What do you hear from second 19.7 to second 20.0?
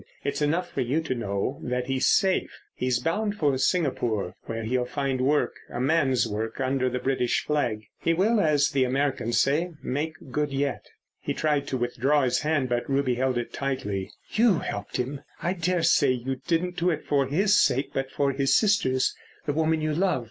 you